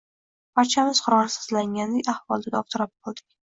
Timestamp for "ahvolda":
2.17-2.57